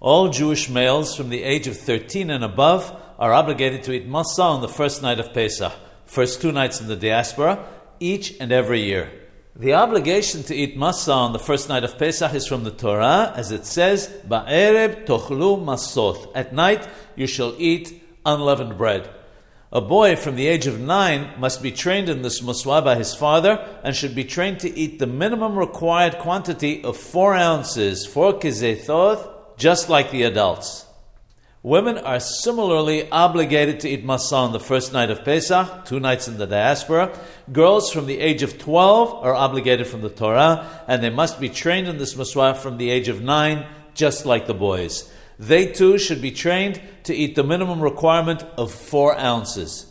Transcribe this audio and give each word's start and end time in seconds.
All 0.00 0.30
Jewish 0.30 0.70
males 0.70 1.14
from 1.14 1.28
the 1.28 1.42
age 1.42 1.66
of 1.66 1.76
13 1.76 2.30
and 2.30 2.42
above 2.42 2.98
are 3.18 3.34
obligated 3.34 3.82
to 3.82 3.92
eat 3.92 4.08
matzah 4.08 4.42
on 4.42 4.62
the 4.62 4.68
first 4.68 5.02
night 5.02 5.20
of 5.20 5.34
Pesach, 5.34 5.74
first 6.06 6.40
two 6.40 6.52
nights 6.52 6.80
in 6.80 6.86
the 6.86 6.96
diaspora, 6.96 7.62
each 8.00 8.34
and 8.40 8.50
every 8.50 8.80
year. 8.80 9.12
The 9.54 9.74
obligation 9.74 10.42
to 10.44 10.54
eat 10.54 10.78
matzah 10.78 11.14
on 11.14 11.34
the 11.34 11.38
first 11.38 11.68
night 11.68 11.84
of 11.84 11.98
Pesach 11.98 12.32
is 12.32 12.46
from 12.46 12.64
the 12.64 12.70
Torah, 12.70 13.34
as 13.36 13.52
it 13.52 13.66
says, 13.66 14.08
Ba'ereb 14.26 15.04
tochlu 15.04 15.62
masoth. 15.62 16.32
At 16.34 16.54
night 16.54 16.88
you 17.14 17.26
shall 17.26 17.54
eat 17.58 18.02
unleavened 18.24 18.78
bread. 18.78 19.10
A 19.70 19.82
boy 19.82 20.16
from 20.16 20.36
the 20.36 20.46
age 20.46 20.66
of 20.66 20.80
nine 20.80 21.38
must 21.38 21.62
be 21.62 21.72
trained 21.72 22.08
in 22.08 22.22
this 22.22 22.40
muswa 22.40 22.82
by 22.82 22.94
his 22.94 23.14
father 23.14 23.62
and 23.84 23.94
should 23.94 24.14
be 24.14 24.24
trained 24.24 24.60
to 24.60 24.74
eat 24.74 24.98
the 24.98 25.06
minimum 25.06 25.58
required 25.58 26.16
quantity 26.16 26.82
of 26.84 26.96
four 26.96 27.34
ounces, 27.34 28.06
four 28.06 28.32
kizetoth, 28.32 29.36
just 29.60 29.90
like 29.90 30.10
the 30.10 30.22
adults. 30.22 30.86
Women 31.62 31.98
are 31.98 32.18
similarly 32.18 33.10
obligated 33.10 33.80
to 33.80 33.88
eat 33.90 34.06
matzah 34.06 34.32
on 34.32 34.52
the 34.52 34.58
first 34.58 34.94
night 34.94 35.10
of 35.10 35.22
Pesach, 35.22 35.84
two 35.84 36.00
nights 36.00 36.26
in 36.26 36.38
the 36.38 36.46
diaspora. 36.46 37.12
Girls 37.52 37.92
from 37.92 38.06
the 38.06 38.18
age 38.18 38.42
of 38.42 38.56
12 38.56 39.22
are 39.22 39.34
obligated 39.34 39.86
from 39.86 40.00
the 40.00 40.08
Torah, 40.08 40.66
and 40.88 41.02
they 41.02 41.10
must 41.10 41.38
be 41.38 41.50
trained 41.50 41.86
in 41.86 41.98
this 41.98 42.14
matzah 42.14 42.56
from 42.56 42.78
the 42.78 42.88
age 42.88 43.08
of 43.08 43.20
9, 43.20 43.66
just 43.92 44.24
like 44.24 44.46
the 44.46 44.54
boys. 44.54 45.12
They 45.38 45.66
too 45.66 45.98
should 45.98 46.22
be 46.22 46.32
trained 46.32 46.80
to 47.02 47.14
eat 47.14 47.34
the 47.36 47.44
minimum 47.44 47.82
requirement 47.82 48.42
of 48.56 48.72
4 48.72 49.18
ounces. 49.18 49.89